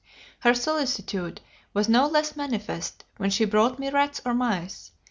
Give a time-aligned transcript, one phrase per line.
[0.39, 1.41] Her solicitude
[1.75, 4.89] was no less manifest when she brought me rats or mice.